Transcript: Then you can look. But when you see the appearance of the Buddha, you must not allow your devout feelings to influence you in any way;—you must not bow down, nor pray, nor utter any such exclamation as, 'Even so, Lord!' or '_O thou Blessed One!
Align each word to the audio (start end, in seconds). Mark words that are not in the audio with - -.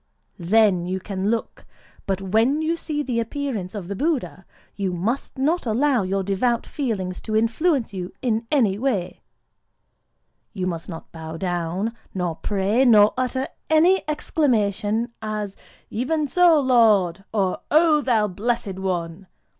Then 0.39 0.87
you 0.87 0.99
can 0.99 1.29
look. 1.29 1.63
But 2.07 2.23
when 2.23 2.63
you 2.63 2.75
see 2.75 3.03
the 3.03 3.19
appearance 3.19 3.75
of 3.75 3.87
the 3.87 3.95
Buddha, 3.95 4.47
you 4.75 4.93
must 4.93 5.37
not 5.37 5.67
allow 5.67 6.01
your 6.01 6.23
devout 6.23 6.65
feelings 6.65 7.21
to 7.21 7.35
influence 7.35 7.93
you 7.93 8.11
in 8.19 8.47
any 8.51 8.79
way;—you 8.79 10.65
must 10.65 10.89
not 10.89 11.11
bow 11.11 11.37
down, 11.37 11.93
nor 12.15 12.33
pray, 12.35 12.83
nor 12.83 13.13
utter 13.15 13.47
any 13.69 13.97
such 13.97 14.05
exclamation 14.07 15.13
as, 15.21 15.55
'Even 15.91 16.27
so, 16.27 16.59
Lord!' 16.59 17.23
or 17.31 17.59
'_O 17.69 18.03
thou 18.03 18.27
Blessed 18.27 18.79
One! 18.79 19.27